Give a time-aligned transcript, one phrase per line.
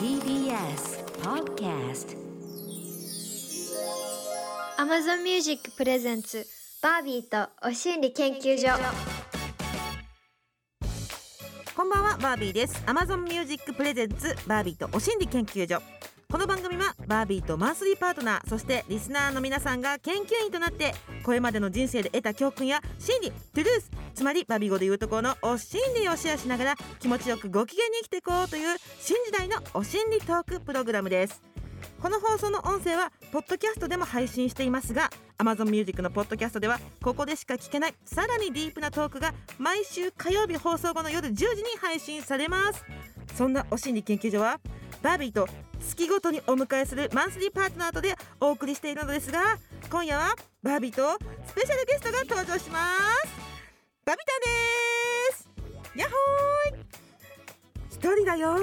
[0.00, 2.16] TBS Podcast.
[4.78, 6.46] Amazon Music プレゼンツ
[6.82, 8.68] バービーとお心理研究所
[11.76, 15.82] こんばんはバービーです Amazon Music プレゼンツバービーとお心理研究所
[16.30, 20.94] この番組はバービーとマンスリーパートナーそしてリスナーの皆さんが研究員となって
[21.24, 31.42] これまでの人生で得た教訓や心理トゥルースつまりバビ語でいうところのお心理をシェアしながら気持ちよくご機嫌に生きていこうという新時代のお心理トークプログラムです。
[32.00, 42.84] この放送の音声はポッドキャストでも配信していますが Amazon Music のポッドキャストではここでしか聞けないさらにディープなトークが毎週火曜日放送後の夜10時に配信されます。
[43.34, 44.60] そんなお心理研究所は
[45.02, 45.48] バービーと
[45.80, 49.58] 月ごとにお迎えするマンスリーパートナーとでお送りしているのですが
[49.90, 53.40] 今夜はバビとスペシャルゲストが登場します。
[54.04, 55.50] バビタです。
[55.96, 56.84] やっほーい
[57.90, 58.56] 一人だよ。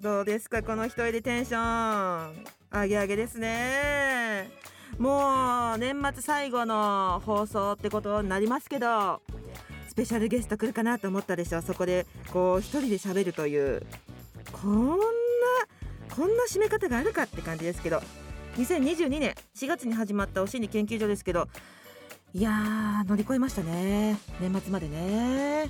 [0.00, 2.44] どうですかこの一人でテンション。
[2.72, 4.50] 上げ上げですね。
[4.98, 9.22] もう年末最後の放送ってことになりますけど
[9.88, 11.62] スペシャルゲスト来るかなと思ったでしょ。
[11.62, 13.82] そこでこう一人で喋るという
[14.52, 15.21] こん
[16.16, 18.00] こんな締め方があるかって感じですけど
[18.56, 21.48] 2022年4月に始まったお心理研究所ですけど
[22.34, 24.18] いやー乗り越えましたね。
[24.40, 25.68] 年末までね。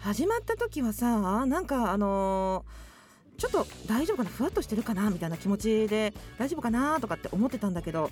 [0.00, 2.84] 始まった時はさなんかあのー
[3.36, 4.30] ちょっと大丈夫かな？
[4.30, 5.10] ふわっとしてるかな？
[5.10, 8.10] みたいな気持ちで大丈夫かなとかって思ってたんだけど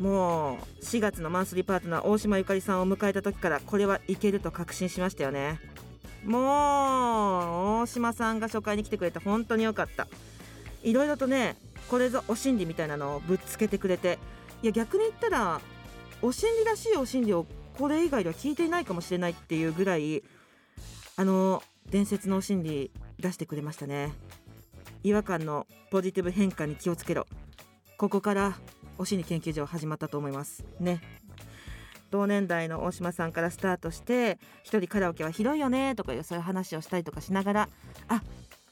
[0.00, 5.60] もう4月のマンスリーパートナー大島ゆかりさんを迎えた時からこれはいけると確信しましたよね。
[6.24, 10.08] もう大島さんが初回に来てくれて本当に良かった。
[10.82, 11.56] いろいろとね
[11.88, 14.18] これぞお心理みたいなのをぶっつけてくれて。
[14.62, 15.60] いや逆に言ったら
[16.20, 17.46] お心理らしいお心理を
[17.78, 20.22] これ以外では聞いていないかもしれないっていうぐらい
[21.16, 24.12] あの伝説のお心理出してくれましたね。
[25.02, 27.26] 違和感のポジティブ変化に気をつけろ。
[27.96, 28.58] ここから
[28.98, 31.00] お心理研究所始まったと思いますね。
[32.10, 37.68] 同年代の大島さんからスタートして一人カラオケは広いよねとかいうそういう話をしたりとかしながら
[38.08, 38.22] あ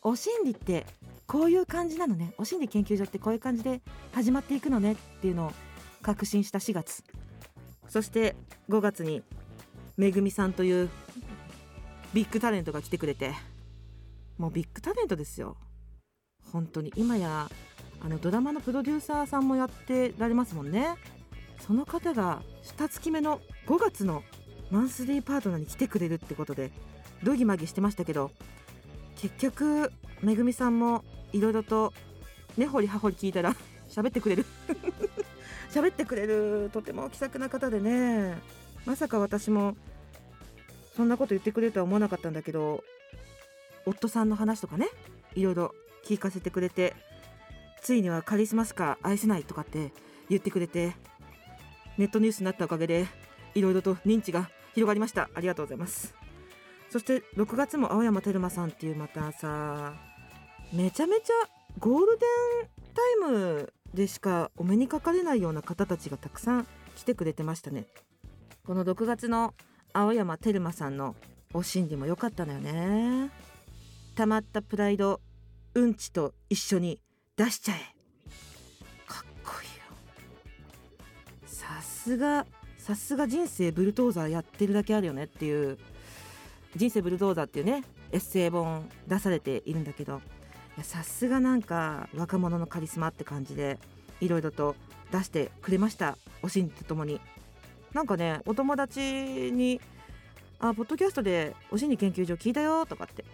[0.02, 0.86] お心理って
[1.26, 2.34] こういう感じなのね。
[2.38, 3.82] お心理研究所ってこういう感じで
[4.12, 5.52] 始まっていくのねっていうのを
[6.02, 7.02] 確信した4月。
[7.88, 8.36] そして
[8.68, 9.22] 5月に
[9.96, 10.88] めぐみさんという
[12.14, 13.34] ビッグタレントが来てくれて。
[14.38, 15.56] もうビッグタレントですよ。
[16.52, 16.92] 本当に。
[16.96, 17.50] 今や
[18.00, 20.94] あのドラマのプロデューサーさんもやってられますもんね。
[21.60, 24.22] その方が2月目の5月の
[24.70, 26.70] マンスリーパートナーに来てくれるってことで
[27.24, 28.30] ドギマギしてましたけど
[29.18, 29.92] 結局
[30.22, 31.92] めぐみさんもいろいろと
[32.56, 33.54] 根掘り葉掘り聞いたら
[33.88, 34.46] 喋ってくれる。
[35.70, 38.38] 喋ってくれるとても気さくな方でね。
[38.86, 39.76] まさか私も
[40.96, 42.82] そんなこと言ってくれるとは思わなかったんだけど
[43.84, 44.88] 夫さんの話とかね
[45.34, 45.74] いろいろ
[46.04, 46.96] 聞かせてくれて
[47.82, 49.92] ついにはカリスマしか愛せないとかって
[50.30, 50.94] 言ってくれて
[51.98, 53.06] ネットニュースになったおかげで
[53.54, 55.28] いろいろと認知が広がりました。
[55.34, 56.17] ありがとうございます。
[56.90, 59.94] そして6月も青山テルマさんっていうまたさ
[60.72, 61.34] めちゃめちゃ
[61.78, 62.26] ゴールデ
[62.64, 66.66] ンタイムでしかお目にかかれないような方たちがたくさん
[66.96, 67.86] 来てくれてましたね。
[68.64, 69.54] この6月の
[69.92, 71.14] 青山テルマさんの
[71.54, 73.30] お心理も良かったのよね。
[74.14, 75.20] 溜まったプライド
[75.74, 77.00] うんちと一緒に
[77.36, 77.78] 出しちゃえ。
[79.06, 79.84] かっこいいよ。
[81.46, 82.46] さすが
[82.78, 85.78] さすが人生ブルドーザーやってるだけあるよねっていう
[86.78, 90.22] 人生ブルドーザーっていうねエッセイ本出されているんだけど
[90.82, 93.78] さすがなんか若者のカリスマって感じで
[94.20, 94.76] いろいろと
[95.10, 97.20] 出してくれましたおしんとともに。
[97.92, 99.80] なんかねお友達に
[100.60, 103.24] 「あポッドキャストでお心理研究所聞いたよ」とかって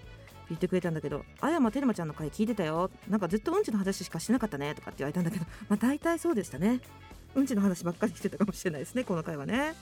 [0.49, 6.81] 言ってくれたんだけど「あやまてるまちゃんの回聞いてたよ」なんかずっとうんちの話しかしてなかったねとかって言われたんだけどまあ大体そうでしたね。
[7.35, 9.75] うんちの話ばっかりしてたかもしれないですねこの回はね。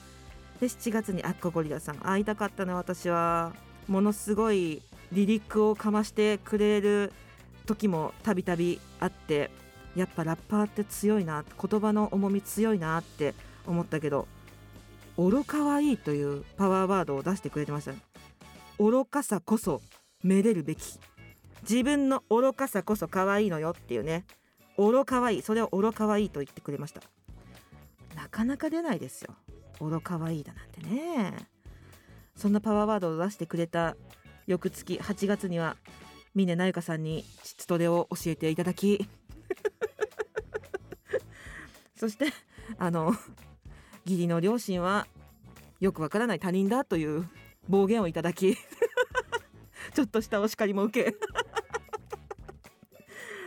[0.62, 3.53] で7月にアッコゴリラさん会いたかったね私は。
[3.89, 4.81] ものすごい
[5.11, 7.12] リリックをかましてくれる
[7.67, 9.50] 時もたびたびあって
[9.97, 13.35] やっぱラッパーって強いな言葉の重み強いなって
[13.67, 14.29] 思ったけど
[15.19, 17.99] 愚かわいいというパワーワードを出してくれてましたね。
[18.79, 19.82] 愚かさこそ
[20.23, 21.00] めでるべき。
[21.69, 24.26] 自分の愚かさこそ可愛いのよっていうね。
[24.79, 27.00] 愚かわいいそれを愚かわいいと言ってくれました。
[28.14, 29.35] なかなか出ないですよ。
[29.81, 31.49] 愚かわいいだなんてね。
[32.37, 33.97] そんなパワーワードを出してくれた
[34.47, 35.77] 翌月8月には
[36.35, 39.07] 峰なゆかさんに膣トレを教えていただき。
[41.97, 42.33] そして
[42.79, 43.15] あの
[44.05, 45.07] 義理の両親は
[45.79, 47.29] よくわからない他人だという
[47.69, 48.57] 暴言をいただき
[49.95, 51.17] ちょっとしたお叱りも受け。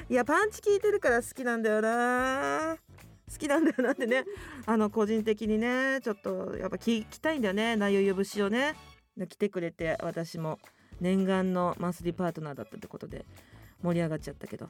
[0.07, 2.77] いやパンチ効いてるから好きなんだよな。
[3.35, 4.23] 好きなんだよなってね。
[4.65, 7.75] あの個人的にねちょっとやっぱ聞きたいんだよね。
[7.75, 8.75] 内容呼ぶしをね。
[9.29, 10.59] 来てくれて私も。
[11.01, 13.25] 念願のマンスリーパートナーだったってことで
[13.83, 14.69] 盛り上がっちゃったけど。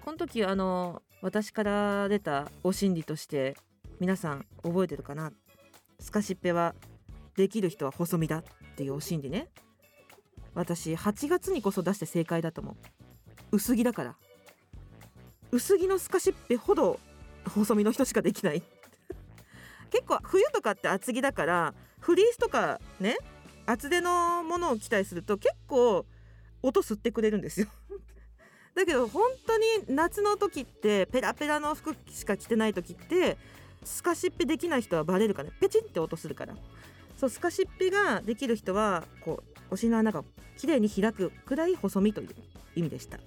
[0.00, 3.56] この時あの私から出たお心理として
[4.00, 5.32] 皆さん覚えてるかな？
[6.00, 6.74] スカシッペは
[7.36, 8.44] できる人は細身だっ
[8.76, 9.48] ていうお心理ね。
[10.54, 12.76] 私8月にこそ出して正解だと思う。
[13.52, 14.16] 薄着だから。
[15.52, 16.98] 薄着のスカシッペほど
[17.46, 18.62] 細身の人しかできない。
[19.90, 23.16] 結構冬とかって厚着だからフリースとかね
[23.66, 26.04] 厚手のものを着たりすると結構
[26.62, 27.68] 音吸ってくれるんですよ。
[28.74, 33.38] だけど本当に夏の時ってペラペラの服しか着てない時って
[33.84, 36.54] スカシッペできない人はバレるからペチンって音するから。
[37.16, 40.24] そうスカシッペができる人はこうお尻の穴が
[40.58, 42.34] 綺麗に開くくらい細身という
[42.74, 43.18] 意味でした。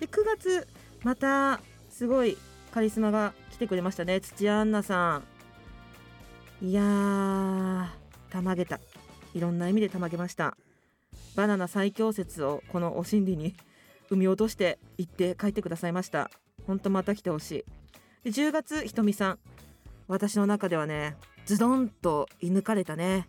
[0.00, 0.68] で9月
[1.02, 1.60] また
[1.90, 2.36] すごい
[2.76, 4.20] カリスマが来てくれましたね。
[4.20, 5.22] 土屋アンナさ
[6.60, 6.66] ん。
[6.66, 7.86] いやー
[8.28, 8.80] たまげた。
[9.32, 10.58] いろんな意味でたまげました。
[11.36, 13.54] バナナ最強説をこのお心理に
[14.10, 16.30] 生み落として行って帰ってくださいました。
[16.66, 17.64] ほんとまた来てほし
[18.22, 18.30] い。
[18.30, 19.38] で10月ひとみさん。
[20.06, 23.26] 私の中ではねズドンと射抜かれたね。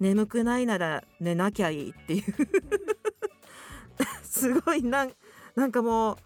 [0.00, 2.24] 眠くないなら寝なきゃいいっていう。
[4.26, 5.12] すごいなん
[5.54, 6.16] なんかもう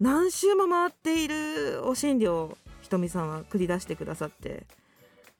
[0.00, 4.66] 何周も回っているお診療をひとみさんは繰り出してくださって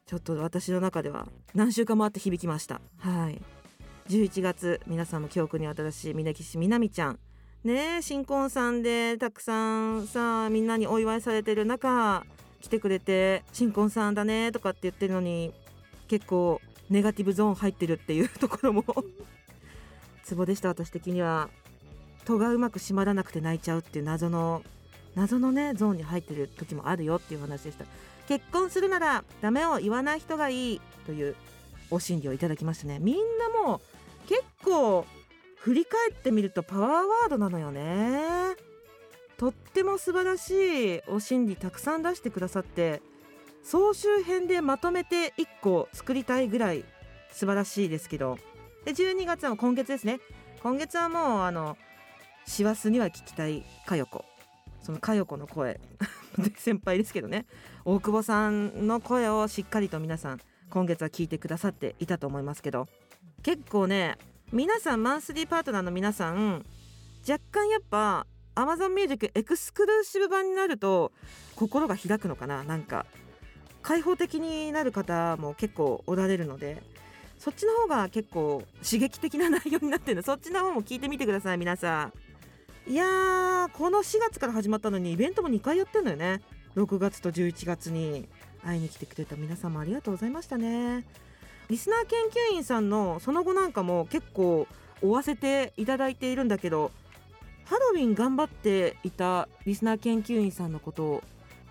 [0.06, 2.80] ちょっと私の中では何週間回って響きました。
[2.98, 3.42] はい。
[4.08, 7.18] 11月皆さんも記憶に新しい峯岸みなみちゃん。
[7.64, 12.24] ね新婚さんでたくさんさみんなにお祝いされてる中
[12.60, 15.52] 来てくれて新婚さんだねとかって言ってるのに
[16.06, 18.84] 結構ネガティブゾーン入ってるっていうところも。
[20.22, 21.50] ツボでした私的には
[22.26, 24.62] 戸がうまく閉まらなくて泣いちゃうっていう謎の
[25.14, 27.84] 謎のねゾーンに入ってる時もあるよっていう話でした。
[28.28, 31.36] 結婚するならダメを言わない人がいいという
[31.90, 32.98] お心理をいただきましたね。
[32.98, 35.06] みんなもう結構
[35.56, 38.56] 振り返ってみるとパワーワードなのよね。
[39.38, 43.02] とっても素晴らしいお心理たくさん出してくださって
[43.62, 46.84] 総集編でまとめて1個作りたいぐらい
[47.30, 48.38] 素晴らしいですけど。
[48.84, 50.20] で12月は今月ですね。
[50.62, 51.76] 今月はもうあの
[52.46, 54.24] 師走には聞きたい佳代子
[54.86, 55.80] その佳代子の声。
[56.56, 57.46] 先輩ですけどね。
[57.84, 60.40] 大久保さんの声をしっかりと皆さん
[60.70, 62.86] 今月は聞いてくださっていたと思いますけど。
[63.42, 64.16] 結構ね
[64.52, 66.64] 皆さんマンスリーパートナーの皆さん
[67.28, 71.10] 若干やっぱ Amazon Music エクスクルーシブ版になると
[71.56, 72.62] 心が開くのかな。
[72.62, 73.06] なんか
[73.82, 76.80] 開放的になる方も結構おられるので
[77.38, 82.25] そっちの方が結構刺激的な内容になってるのそっちの方も聞いてみてください皆さん。
[82.88, 86.40] いやーこの4月から始まったのにイベントも2回やってんのよね。
[86.76, 88.28] 6月と11月に
[88.64, 91.04] 会いに来てくれた皆さんもありがとうございましたね。
[91.68, 94.68] リスナー研究員さんのその後なんかも結構
[95.02, 96.92] 追わせていただいているんだけど
[97.64, 101.22] ハロウィン頑張っていたリスナー研究員さんのことを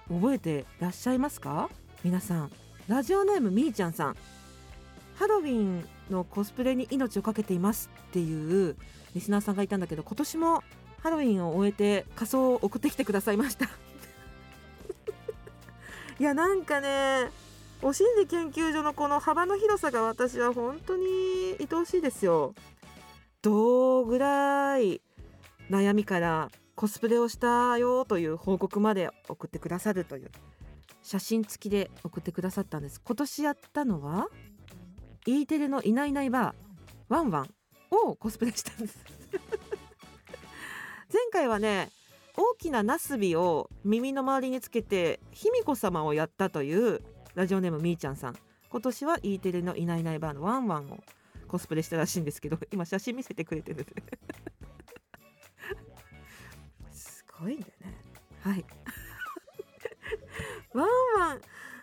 [0.10, 1.70] 覚えてらっしゃいますか？
[2.04, 2.52] 皆さん。
[2.90, 4.18] ラジオネームみーちゃんさん。
[5.16, 8.76] ハロウィンのコスプレに命を懸けていますっていう
[9.16, 10.64] リスナーさんがいたんだけど今年も
[11.06, 13.66] ハロウィンを終えて仮装を送ってきてくださいました。
[16.20, 17.30] いやなんかね
[17.84, 22.56] お心理研究所のこの幅の広さが私は本当に愛おしいですよ。
[23.44, 25.00] どうぐらい
[25.70, 30.32] 悩みからコスプレをしたよという報告まで送ってくださるという
[31.04, 33.00] 写真付きで送ってくださったんです。
[33.00, 34.28] 今年やったのは
[35.28, 36.56] E テレのいないいないば
[37.10, 37.54] ワンワン
[37.92, 39.25] をコスプレしたんです。
[41.12, 41.90] 前回はね
[42.38, 47.02] 大きなナスビを耳の周りにつけて卑弥呼様をやったという
[47.36, 48.36] ラジオネームみーちゃんさん。
[48.70, 51.00] 今年は E テレのいないいないばのワンワンを
[51.48, 53.86] コスプレしたらしいんですけど 今写真見せてくれてる
[56.92, 58.04] すごいんだよね。
[58.42, 58.66] はい。
[60.74, 60.92] ワンワ
[61.28, 61.40] ンワン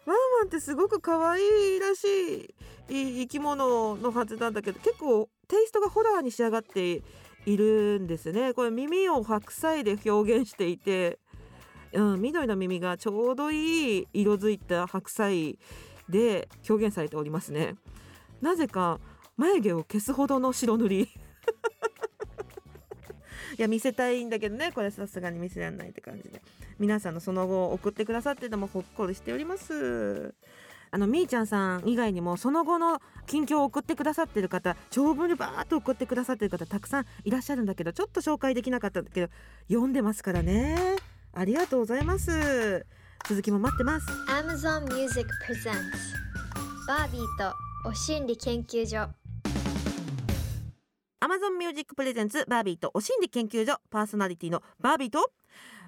[0.07, 0.15] ワ
[0.45, 2.55] ンってすごく可愛いらし
[2.89, 7.03] い生き物のはずなんだけど結構テイストがホラーに仕上がって
[7.47, 8.55] いるんですね。
[8.55, 11.19] これ耳を白菜で表現していて、
[11.93, 15.59] うん、緑の耳がちょうどいい色づいた白菜
[16.09, 17.75] で表現されておりますね。
[18.41, 19.01] なぜか
[19.37, 21.03] 眉毛を消すほどの白塗り。
[23.59, 24.73] いや見せたいんだけどね。
[24.73, 26.41] これさすがに見せられないって感じで。
[26.79, 30.35] 皆さんのその後送ってくださっててもほっこりしております。
[30.95, 39.33] あのみーちゃんさん以外にもその後の近況を送ってくださってる方長文でバーっと送ってくださってる方たくさんいらっしゃるんだけどちょっと紹介できなかったんだけど
[39.69, 40.77] 読んでますからね。
[41.33, 42.85] ありがとうございます。
[43.27, 44.07] 続きも待ってます。
[44.29, 45.73] Amazon Music Presents
[46.87, 47.55] バービーと
[47.89, 49.09] お心理研究所。
[51.23, 55.31] Amazon Music Presents バービーとお心理研究所パーソナリティのバービーと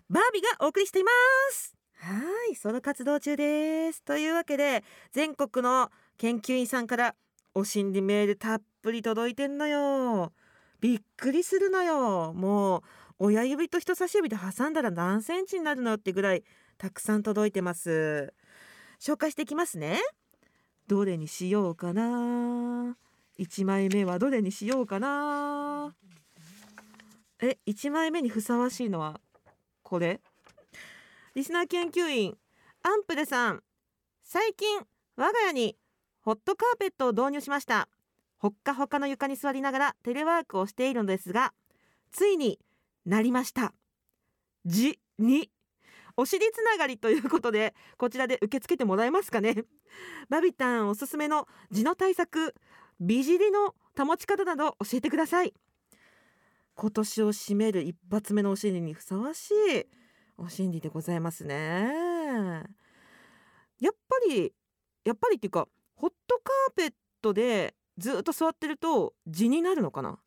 [0.08, 1.10] バービーがお送りしていま
[1.50, 2.12] すは
[2.52, 4.02] いソロ活動中です。
[4.02, 7.14] というわけで全国の研究員さんから
[7.54, 10.30] お心理メールたっぷり届いてんのよ。
[10.80, 12.34] びっくりするのよ。
[12.34, 12.82] もう
[13.20, 16.44] 親指と人差し指で挟んだら何センチになるのってぐらい
[16.76, 18.34] たくさん届いてます。
[19.00, 19.98] 紹介していきますね。
[20.86, 22.98] どれにしようかな。
[23.38, 25.94] 1枚目はどれにしようかな。
[27.40, 29.22] え1枚目にふさわしいのは
[29.82, 30.20] これ？
[31.34, 32.36] リスナー研究員
[32.84, 33.60] アンプレさん
[34.22, 34.78] 最近
[35.16, 35.76] 我が家に
[36.20, 37.88] ホットカーペットを導入しました。
[38.38, 41.52] ほっかほかの床に座りながらテレワークをしているのですが
[42.12, 42.60] ついに
[43.04, 43.74] なりました。
[44.64, 45.50] じに。
[46.16, 49.64] お尻つながりということでこちらで受け付けてもらえますかね。
[50.28, 52.54] バビタンおすすめの地の対策
[53.00, 55.52] 美尻の保ち方など教えてください。
[56.76, 59.54] 今年を締める一発目のお尻にふさわしい
[60.36, 61.54] お心理でございますね。
[63.80, 64.52] やっぱり
[65.04, 70.18] やっぱりっていうかホットカーペットでずっと座ってると地になるのかな？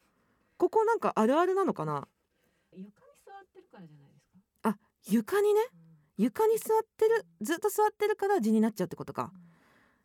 [0.57, 2.07] ここなんかあるあるなのかな？
[2.73, 2.91] 床に
[3.25, 4.27] 座ってるからじゃないです
[4.63, 4.69] か？
[4.69, 4.77] あ
[5.09, 5.61] 床にね。
[6.17, 9.31] 床に座ってるずっと座ってるから地になっちゃうってことか。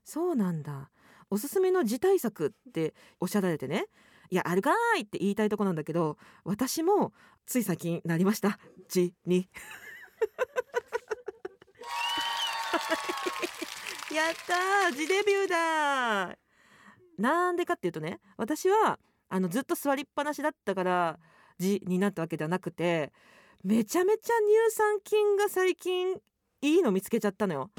[0.04, 0.90] そうなんだ。
[1.30, 3.87] おすすめの自対策っておっしゃられてね。
[4.30, 7.12] いやあるかーいって言いたいとこなんだけど私も
[7.47, 8.59] つい最近なりました。
[8.88, 9.49] 地に
[14.14, 16.37] やったー地デビューだ
[17.19, 18.99] なんでかっていうとね私は
[19.29, 21.19] あのずっと座りっぱなしだったから
[21.59, 23.12] 地になったわけではなくて
[23.64, 24.33] めちゃめちゃ
[24.69, 26.17] 乳酸菌が最近
[26.61, 27.71] いいの見つけちゃったのよ。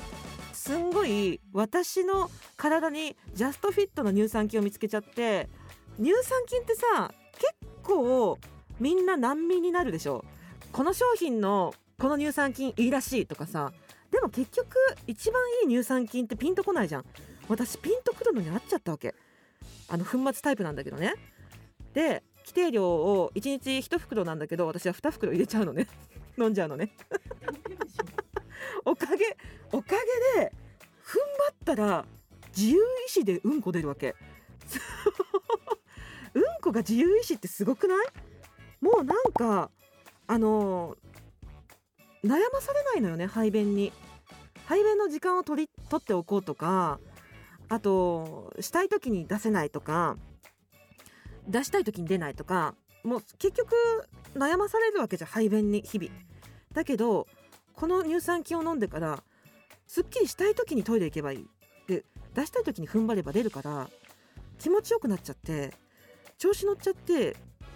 [0.54, 5.50] すんごい私の体にジャストフィットの乳酸菌を見つけちゃって
[5.98, 8.38] 乳酸菌ってさ結構
[8.80, 10.24] みんな難民になるでしょ。
[10.72, 13.72] この商品のこの乳酸菌いいらしいとかさ
[14.12, 14.76] でも結局
[15.08, 17.06] 一番いい乳酸菌ってピンとこないじゃん。
[17.50, 19.16] 私ピンとくるのになっちゃったわけ。
[19.90, 21.16] あの粉末タイプなんだけどね。
[21.94, 25.88] で規定量を1日1袋なんだけど私は2袋入れちゃうのね。
[26.38, 26.96] 飲んじゃうのね。
[28.86, 29.38] おかげ
[29.72, 29.96] おか
[30.36, 30.54] げで
[31.04, 32.06] 踏ん張ったら
[32.56, 34.14] 自由意志でうんこ出るわけ。
[36.36, 38.08] うんこが自由意志ってすごくない？
[38.80, 39.72] もうなんか
[40.28, 40.98] あの
[42.24, 43.92] 悩まされないのよね排便に。
[44.66, 47.00] 排便の時間を取り取っておこうとか
[47.68, 50.16] あとしたい時に出せないとか
[51.48, 53.76] 出したい時に出ないとかもう結局
[54.36, 56.10] 悩まされるわけじゃ排便に日々。
[56.74, 57.28] だけど
[57.74, 59.22] この乳酸菌を飲んでから
[59.86, 61.48] すっきりしたい時にトイレ行けばいい。
[61.88, 63.90] で出したい時に踏ん張れば出るから
[64.60, 65.74] 気持ちよくなっちゃって
[66.38, 67.36] 調子乗っちゃって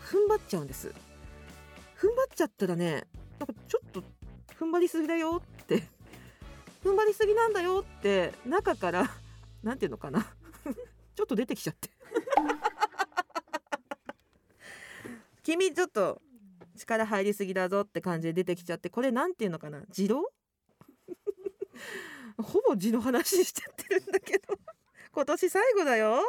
[0.09, 0.93] 踏ん張っちゃうんです。
[1.99, 3.03] 踏ん張っちゃったらね
[3.39, 4.03] なんかちょっと
[4.59, 5.83] 踏ん張りすぎだよって。
[6.83, 9.09] 踏ん張りすぎなんだよって中から
[9.63, 10.25] なんていうのかな。
[11.15, 11.89] ちょっと出てきちゃって。
[15.43, 16.21] 君ちょっと
[16.75, 19.81] 力入りすぎだぞって感じで出てきちゃってこれなんていうのかな？
[19.89, 20.31] 自動？
[22.37, 24.57] ほぼ字の話しちゃってるんだけど。
[25.11, 26.21] 今年最後だよ。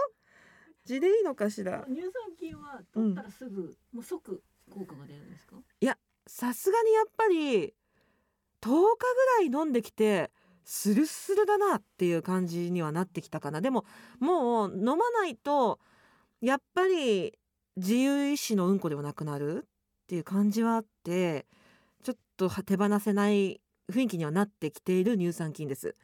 [0.85, 1.85] 字でいいのかしら？
[1.89, 5.57] 乳酸菌は取ったらすぐ、もう即効果が出るんですか？
[6.27, 7.75] さすがにやっぱり
[8.61, 10.31] 10日ぐらい飲んできて
[10.65, 13.61] スルスルだなっていう感じにはなってきたかな。
[13.61, 13.85] でも
[14.21, 15.79] もう飲まないと
[16.41, 17.39] やっぱり
[17.77, 21.47] 自由意志のうんこではなくなるっていう感じはあって
[22.03, 23.61] ちょっと手放せない
[23.91, 25.97] 雰囲気にはなってきている乳酸菌です。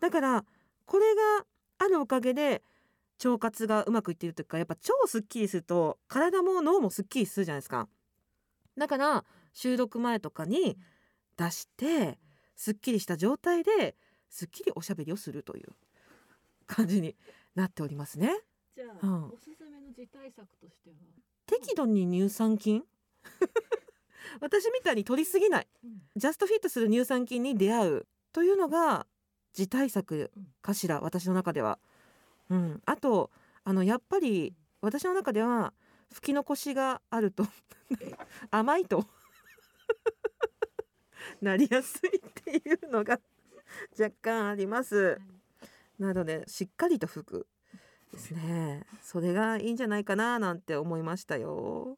[0.00, 0.44] だから
[0.86, 1.46] これが
[1.78, 2.62] あるおかげで
[3.24, 7.88] 腸活がうまくいっているというかやっぱ腸すっきりすると体も脳もすっきりするじゃないですか。
[8.76, 10.78] だから収録前とかに
[11.36, 12.18] 出して
[12.56, 13.96] すっきりした状態で
[14.28, 15.68] すっきりおしゃべりをするという
[16.66, 17.16] 感じに
[17.54, 18.32] なっておりますね。
[18.74, 19.24] じゃあ、うん。
[19.26, 20.96] おすすめの自対策としては？
[21.46, 22.84] 適度に乳酸菌？
[24.40, 25.68] 私みたいに取りすぎない。
[26.16, 29.06] ジャストフィットする乳酸菌に出会うというのが
[29.56, 31.78] 自対策かしら私の中では。
[32.48, 33.30] うん、あと
[33.64, 35.72] あのやっぱり私の中では
[36.12, 37.46] 吹き残しがあると
[38.50, 39.06] 甘いと
[41.40, 43.20] なりやすいっていうのが
[43.98, 45.20] 若干あります。
[45.98, 47.46] などでしっかりと拭く
[48.12, 48.84] ですね。
[49.02, 51.96] それがいいんじゃないかななんて思いましたよ。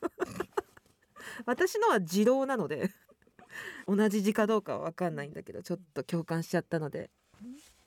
[1.46, 2.90] 私のは自動なので
[3.86, 7.10] 同じ字かどうかは分かんないんだけどちょっと共感しちゃったので。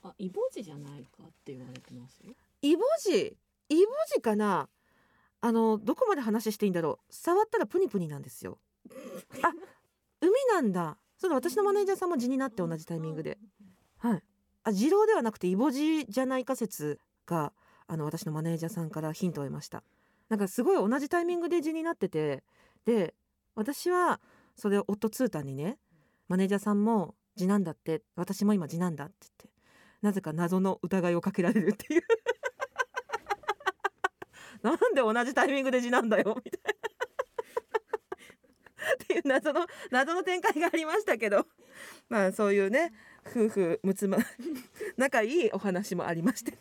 [0.03, 2.19] あイボジじゃないかって言われてます？
[2.25, 3.37] よイボジ？
[3.69, 3.81] イボ
[4.15, 4.67] ジかな？
[5.41, 7.13] あのどこまで話していいんだろう。
[7.13, 8.57] 触ったらプニプニなんですよ。
[9.43, 9.59] あ 海
[10.47, 10.97] なんだ。
[11.17, 13.37] そうだ私のマネージャーさんも字になって同じタイミングで。
[13.97, 14.23] はい。
[14.63, 17.53] あ二郎ではなくてイボジじゃないか説が
[17.87, 19.83] あの私のマネージャーさんからヒントを得ました。
[20.29, 22.43] なんかすごい同じタイミングで字になってて
[22.85, 23.13] で
[23.55, 24.21] 私は
[24.55, 25.77] それを夫ツータンにね
[26.29, 29.49] マネージャーさんも字なんだって私も今字なんだって言って
[30.01, 32.01] なぜか謎の疑いをかけられるっていう。
[34.63, 36.80] なんで同じタイミングで字なんだよみたいな。
[39.03, 41.47] っていう謎の謎の展開がありましたけど。
[42.09, 42.93] まあそういうね
[43.27, 44.17] 夫婦むつま
[44.97, 46.57] 仲いいお話もありまして。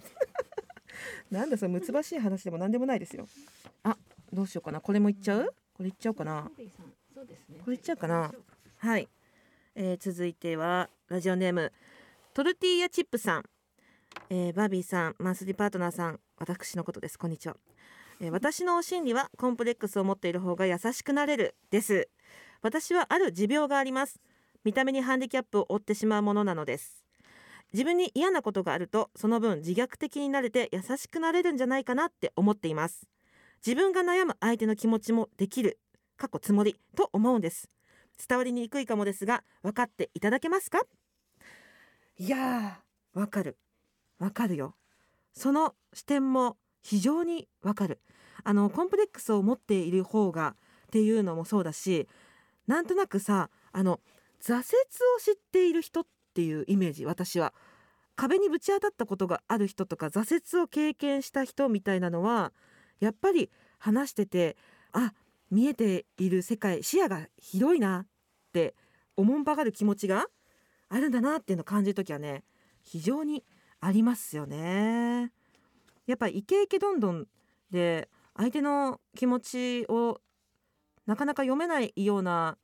[1.30, 3.26] なんだそのむつばしい話でも何でもないですよ。
[3.84, 3.96] あ
[4.32, 4.80] どうしようかな。
[4.80, 5.54] これもいっちゃう？
[5.74, 6.50] これいっちゃおうかな。
[7.64, 8.32] これいっちゃうかな。
[8.78, 9.08] はい、
[9.74, 11.72] えー続いてはラジオネーム
[12.34, 13.44] トルティーヤチップさん、
[14.28, 17.18] えーバービーさんマンスリーパートナーさん私のことです。
[17.18, 17.70] こんにちは、えー
[18.28, 22.10] 私の心理はコンプレックスを持っている方が優しくなれるです。
[22.60, 24.20] 私はある持病があります。
[24.62, 27.02] 見た目にハンディキャップを負ってしまうものなのです。
[27.72, 33.06] 自分に嫌なことがあるとその分自虐的になれて優しくなれるんじゃないかなって思っています。
[33.64, 35.78] 自分が悩む相手の気持ちもできる。
[36.18, 37.70] 過去つもりと思うんです。
[38.28, 40.82] 伝わりにくいかもですが分かっていただけますか？
[42.18, 43.56] いやーわかる。
[44.18, 44.74] わかるよ。
[45.32, 48.00] その視点も非常にわかる
[48.44, 50.56] あのコンプレックスを持っている方が
[50.86, 52.08] っていうのもそうだし
[52.66, 54.00] なんとなくさあの
[54.42, 54.62] 挫折を
[55.20, 57.52] 知っている人っていうイメージ私は
[58.16, 62.52] 壁にぶち当たったことがある人とか挫折を経験した人みたいなのは
[63.00, 64.56] やっぱり話してて
[64.92, 65.12] あ
[65.50, 68.06] 見えている世界視野が広いなっ
[68.52, 68.74] て
[69.16, 70.26] おもんぱがる気持ちが
[70.88, 72.44] あるんだなっていうのを感じる時はね
[72.82, 73.44] 非常に
[73.80, 75.32] ありますよね。
[76.10, 77.26] やっぱイケイケどんどん
[77.70, 80.20] で相手の気持ちを
[81.06, 82.58] なかなか読めないような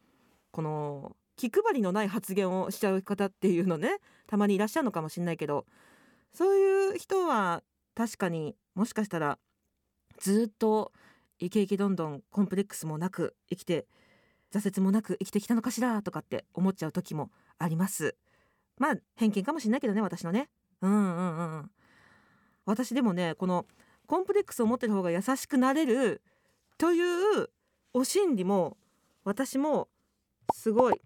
[0.50, 5.64] この気配りのない発言をしちゃう方っていうのね たまにいらっしゃるのかもしれないけど
[6.32, 7.62] そういう人は
[7.94, 9.38] 確かにもしかしたら
[10.18, 10.92] ずっと
[11.38, 13.86] イケイケどんどんコンプレックスもなく生きて
[14.50, 18.16] 挫折もなく生きてきたのかしらとかって思っちゃう時もあります。
[18.78, 20.48] まあ偏見かもしれないけどね私のね。
[20.80, 21.70] うんうんうん。
[22.66, 23.64] 私でもねこの
[24.06, 26.20] コンプレックスを持ってる方が優しくなれる
[26.78, 27.48] という
[27.94, 28.76] お心理も
[29.24, 29.88] 私も
[30.52, 31.00] すごい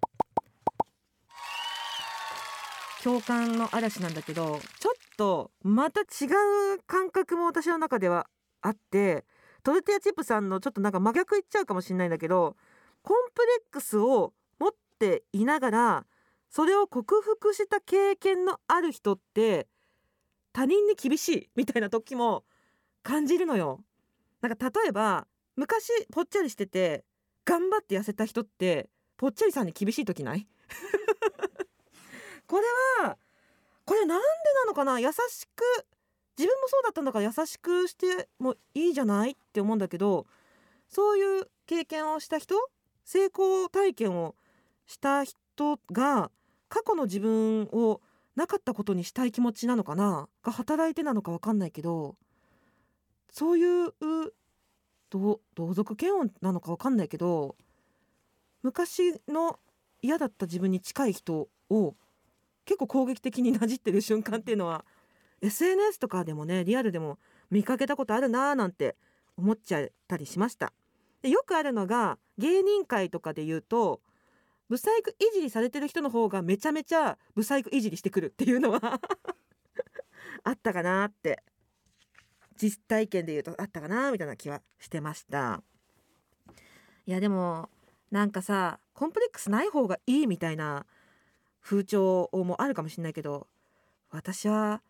[3.03, 8.27] 共感の嵐なんだけどちょっとまた違う感覚も私の中では
[8.61, 9.25] あって
[9.62, 12.57] トルティアチップさんのちょっとなんか真逆言っちゃうかもしれないんだけど
[13.03, 16.07] コンプレックスを持っていながら
[16.51, 19.66] それを克服した経験のある人って
[20.52, 22.44] 他人に厳しいみたいな時も
[23.02, 23.82] 感じるのよ。
[24.40, 27.04] なんか例えば昔ぽっちゃりしてて
[27.44, 30.46] 頑張って痩せた人ってぽっちゃりさんに厳しい時ない？
[32.46, 32.66] これ
[33.04, 33.18] は
[33.84, 34.98] これなんでなのかな？
[35.00, 35.62] 優しく
[36.38, 40.26] 自分もそうだったんだから優しくしてもいいじゃないって思うんだけど
[40.88, 42.54] そういう経験をした人
[43.04, 44.34] 成功体験を
[44.86, 46.30] した人が
[46.68, 48.00] 過去の自分を
[48.36, 50.28] なかったことにしたい気持ちなのかな？
[50.42, 52.16] が働いてなのか分かんないけど
[53.30, 53.92] そういう
[55.10, 57.56] 同同族嫌悪なのか分かんないけど
[58.62, 59.58] 昔の
[60.02, 61.94] 嫌だった自分に近い人を
[62.64, 64.84] 結構攻撃的になじってる瞬間っていうのは
[65.42, 67.18] SNS とかでもねリアルでも
[67.50, 68.96] 見かけたことあるなーなんて
[69.36, 70.72] 思っちゃったりしました。
[71.22, 74.00] でよくあるのが芸人界とかで言うと
[74.70, 78.80] ブサイクいじりされてる人の方がめちゃめちゃブサイクいじりしてくるっていうのは。
[80.44, 81.42] あったかなって。
[82.56, 85.64] 実体験で言うとあったかなみたいな気はしてました。
[87.04, 87.68] いやでも
[88.12, 90.87] なんかさコンプレックスない方がいいみたいな
[91.61, 93.48] 風潮もあるかもしれないけど
[94.11, 94.83] 私は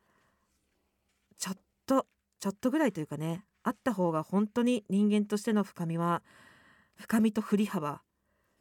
[1.39, 2.07] ちょっと
[2.39, 6.23] ちょっとぐらいというかねあった方が本当に人間としての深みは
[6.97, 8.03] 深みと振り幅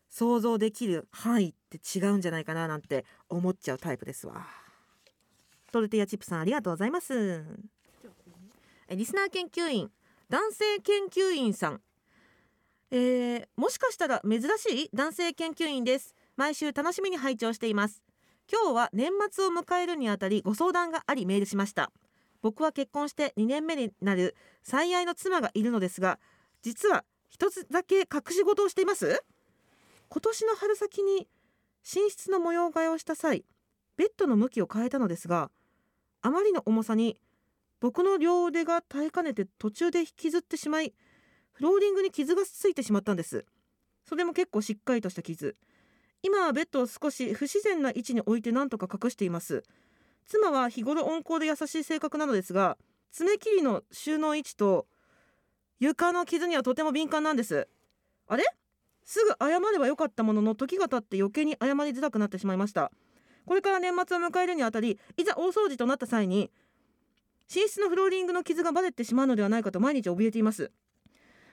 [0.10, 4.46] 想像できる範囲って違うんじゃないかななんて思っちゃうタイプですわ。
[5.72, 7.46] トルティアチップさんありがとうございます。
[8.88, 9.92] えリスナー研究員
[10.30, 11.82] 男性研究員さん。
[12.92, 16.16] えーもしかしたら珍しい男性研究員です。
[16.36, 18.02] 毎週楽しみに拝聴しています。
[18.52, 21.92] 今日は年末を迎えるにあたりご相談がありメールしました。
[22.42, 26.20] 僕は結婚して2年目になる最愛の妻がいるのですが
[26.62, 29.24] 実は一つだけ隠し事をしています。
[30.10, 31.28] 今年の春先に
[31.84, 33.46] 寝室の模様替えをした際
[33.98, 35.52] ベッドの向きを変えたのですが
[36.22, 37.18] あまりの重さに
[37.80, 40.94] 僕の両腕が耐えかねて途中で引きずってしまい
[41.54, 43.46] フローリングに傷がついてしまったんです。
[44.08, 45.56] それも結構しっかりとした傷。
[46.24, 49.64] 今はベッドを少し不自然な位置に置いて何とか隠しています。
[50.26, 52.78] 妻は日頃温厚で優しい性格なのですが
[53.12, 54.88] 爪切りの収納位置と
[55.80, 57.68] 床の傷にはとても敏感なんです。
[58.28, 58.44] あれ？
[59.10, 62.92] すぐ謝ればよかったものの時が経って余計に謝りづらくなってしまいました。
[63.48, 66.52] これから年末を迎えるにあたりいざ大掃除となった際に
[67.52, 70.70] 寝室のフローリングの傷がバレてしまうのではないかと毎日怯えています。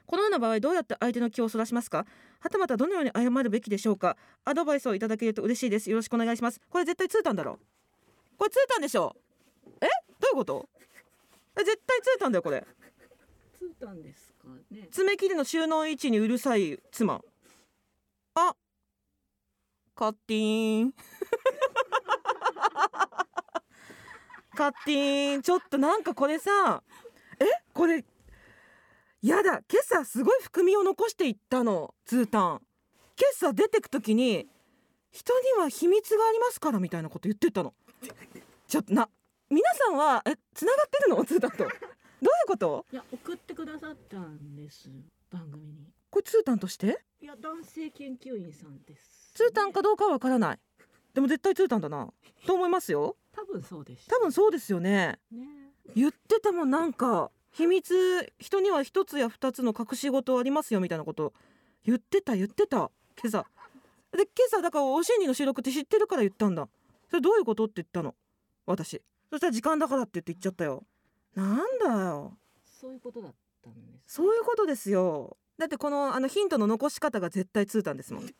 [0.05, 2.05] このような場合どうやって相手の気をそらしますか？
[2.40, 4.19] はたまたどのように謝るべきでしょうか？
[4.45, 5.88] アドバイスをいただけると嬉しいです。
[5.88, 6.61] よろしくお願いします。
[6.69, 7.59] これ絶対ツータンだろ
[8.37, 9.16] これツータンでしょ
[9.81, 9.87] え？
[10.21, 10.69] どういうこと？
[11.59, 12.66] え絶対ツータンだよこれ。
[13.59, 14.88] ついたんですかね。
[14.90, 17.14] 爪切りの収納位置にうるさい妻。
[17.14, 17.23] あ
[19.96, 20.92] カッティーン。
[24.54, 25.42] カッティーン。
[25.42, 26.82] ちょっとなんかこれさ
[27.40, 27.46] え？
[27.72, 28.04] これ
[29.22, 29.62] やだ。
[29.72, 31.94] 今朝すごい含みを残していったの。
[32.04, 32.61] ツータン。
[33.18, 34.46] 今朝出てく時に
[35.11, 37.72] 人には秘密がありますからみたいなこと言ってたの。
[38.68, 39.09] ちょっとな
[39.48, 40.37] 皆さんはえ？
[40.52, 41.24] 繋がってるの？
[41.24, 41.56] ツータンと。
[41.56, 41.72] どういう
[42.48, 42.85] こと？
[42.92, 44.90] いや送ってくださったんです
[45.30, 45.90] 番組に。
[46.11, 47.02] これツータンとして？
[47.22, 50.59] いや男性研究員さんですツータンかどうかはわからない。
[51.12, 52.09] でも絶対ツータンだな。
[52.46, 53.16] と思いますよ。
[53.33, 54.16] 多分そうでした。
[54.16, 55.18] 多分そうですよね。
[55.31, 55.46] ね。
[55.94, 61.35] 言ってたもんなんか秘密人には一つや二つの隠し事ありますよみたいなこと。
[61.85, 62.90] 言ってた言ってた。
[63.22, 63.44] 今朝。
[64.12, 66.66] で今朝だからお心理の収録って知ってるから言ったんだ。
[67.11, 68.14] それどういうことって言ったの？
[68.64, 69.03] 私。
[69.29, 70.83] そしたら時間だからって言って言っちゃったよ。
[71.35, 72.38] なんだよ。
[72.64, 75.37] そういうことだったんですそういうことですよ。
[75.59, 78.31] だってこのあのヒントの残し方が絶対ツータンですもん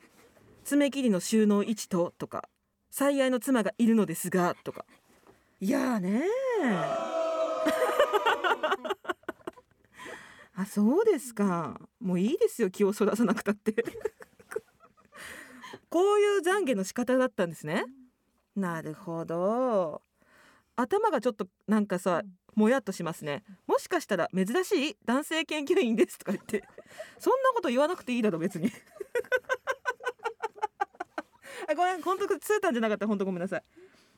[0.67, 2.49] 爪切りの収納位置ととか
[2.91, 4.85] 最愛の妻がいるのですがとか。
[5.61, 6.25] いやーね
[10.57, 11.81] あそうですか。
[12.01, 13.85] もういいですよ気をそらさなくたって。
[15.89, 17.85] こういう懺悔の仕方だったんですね。
[18.57, 20.03] なるほど。
[20.75, 22.25] 頭がちょっとなんかさ
[22.57, 23.45] もやっとしますね。
[23.69, 26.65] もしかしたら珍しい男性研究員ですとか言って。
[27.21, 28.73] そんなこと言わなくていいだろ別に
[31.69, 33.63] あごめん本当ツータンじゃなかった本当ごめんなさい。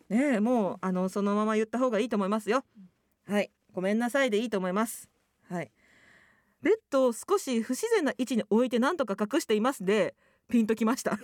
[0.09, 2.65] ねえもうあのそのまま言った方がいいと思いますよ。
[3.27, 3.51] はい。
[3.73, 5.09] ごめんなさいでいいと思います。
[5.49, 5.71] はい。
[6.63, 10.15] ベッドを少し不自然な位置に置いて何とか隠していますで
[10.49, 11.19] ピンときました。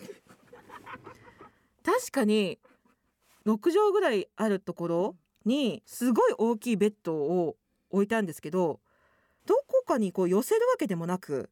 [1.85, 2.59] 確かに
[3.47, 7.57] 6畳ぐらいあるところにすごい大きいベッドを
[7.91, 8.81] 置いたんですけど
[9.47, 11.51] どこかにこう寄せるわけでもなく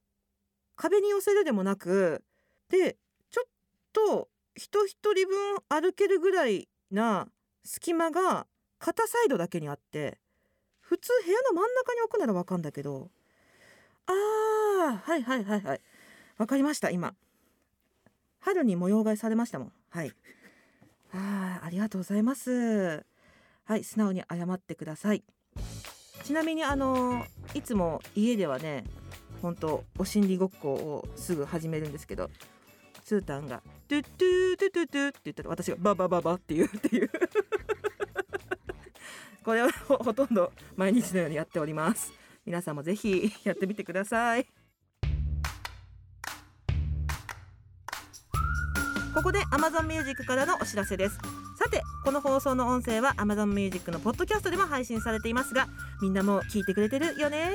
[0.77, 2.25] 壁に寄せるでもなく
[2.71, 2.97] で
[3.31, 3.49] ちょっ
[3.93, 7.29] と人一人分歩けるぐらいな
[7.65, 8.47] 隙間が
[8.79, 10.19] 片サイドだけにあって
[10.81, 13.11] 普通部屋の真ん中に置くならわかんだけど
[14.07, 15.81] あーはいはいはいはい。
[16.39, 17.15] わかりました今。
[18.41, 19.73] 春に模様替えされましたもん。
[19.91, 20.13] はい。
[21.13, 23.05] あーありがとうございます。
[23.65, 25.23] はい素直に謝ってください。
[26.25, 28.85] ちなみにあのいつも家ではね
[29.41, 32.31] 本当お心理ごっこをすぐ始めるんですけど
[33.05, 37.11] スータンが「トゥトゥトゥトゥトゥ」って言ったら私が「ババババ」って言うっていう。
[39.45, 42.13] これはほほとんど毎日のようにやっております。
[42.47, 44.47] 皆さんもぜひやってみてください。
[49.15, 51.19] ここで Amazon Music からのお知らせです。
[51.73, 55.69] てこの放送の音声は Amazon Music のポッドキャストでも配信されていますが
[56.03, 57.51] みんなもう聞いてくれてるよね？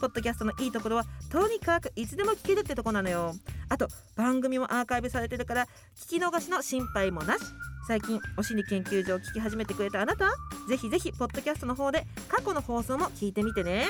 [0.00, 3.34] ポッドキャストのいいところはとにかくいつでも聞けるってとこなのよ。
[3.68, 7.44] あと番組もアーカイブされてるから聞き逃しの心配もなし。
[7.86, 10.26] 最近お心理研究所を聞き始めてくれたあなた
[10.68, 13.86] ぜひぜひポッドキャストの方で過去の放送も聞いてみてね。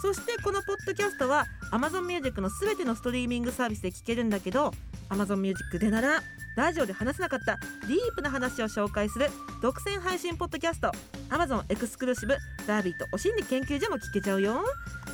[0.00, 4.72] そしてこのポッドキャストは Amazon Music のすべてのストリーミングサービスで聞けるんだけど
[5.08, 6.22] Amazon Music でなら
[6.56, 7.56] ラジオで話せなかった
[7.88, 9.28] ディープな話を紹介する
[9.60, 10.92] 独占配信ポッドキャスト。
[11.30, 12.36] Amazon エクスクルーシブ
[12.68, 14.64] バービーとお心理研究所も聞けちゃうよ。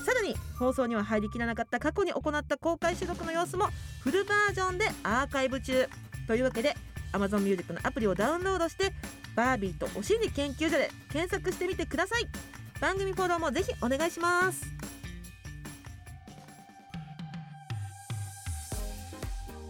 [0.04, 3.68] さらに放送には入りきらなかった過去に行った公開収録の様子も
[4.02, 5.88] フルバージョンでアーカイブ中。
[6.26, 6.76] というわけで
[7.12, 8.92] Amazon Music のアプリをダウンロードして
[9.34, 12.59] バービーとお心理研究所で検索してみてください。
[12.80, 14.64] 番組フォローもぜひお願いします。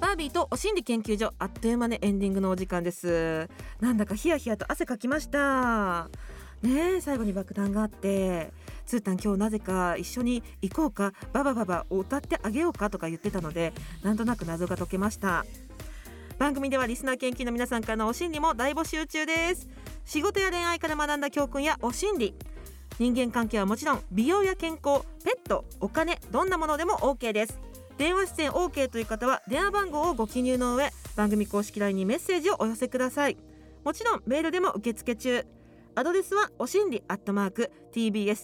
[0.00, 3.48] バービーとお心理研究所あっという間でエンディングのお時間です。
[3.80, 6.08] なんだかヒヤヒヤと汗かきました。
[6.62, 8.52] ねえ最後に爆弾があって。
[8.90, 15.44] ツータン今日なぜか一緒に行こうかババババ歌ってあげようかとか言ってたのでなんとなく謎が解けました
[16.38, 19.68] 番組ではリスナー研究の皆さんからのお心理も大募集中です
[20.04, 22.34] 仕事や恋愛から学んだ教訓やお心理
[23.00, 27.58] 人間関係はもちろん美容や健康ペットお金どんなものでも OK です。
[27.96, 33.38] 電話出演 OK という方は電話番号をご記入の上番組公式 LINE にメッセージをお寄せください。
[33.84, 35.46] もちろんメールでも受付中。
[35.94, 38.38] アドレスはおしんりアットマーク tbs.co.jp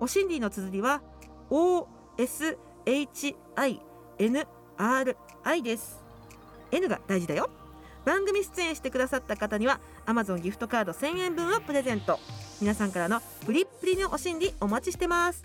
[0.00, 1.02] おしんりの綴りは
[1.50, 2.42] OSHINRI
[5.62, 6.02] です。
[6.70, 7.50] N が大事だよ。
[8.06, 12.18] 番組出演してくださった方には Amazon ギフトカード1000円分をプレゼント。
[12.60, 15.42] 皆さんからのプリップリのお心理お待ちしてます。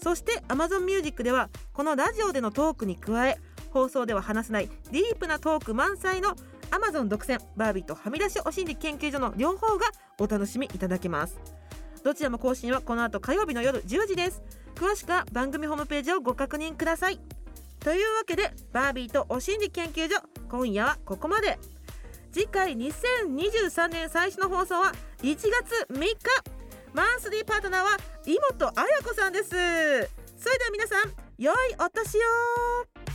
[0.00, 3.38] そして Amazon Music ではこのラジオでのトークに加え
[3.70, 6.36] 放送では話せないディープなトーク満載の
[6.70, 9.86] Amazon 独占バービーとはみ出しお心理研究所の両方が
[10.20, 11.36] お楽しみいただけます。
[12.04, 14.42] どちらも更新はこの後火曜日の夜10時です。
[14.76, 17.18] 詳しくは番組ホームページをご確認ください。
[17.80, 21.58] というわけでバービーとお心理研究所今夜はここまで。
[22.34, 24.92] 次回2023年最初の放送は
[25.22, 26.16] 1月3日。
[26.92, 29.50] マンスリーパートナーは井本彩子さんです。
[29.50, 33.13] それでは皆さん良いお年を。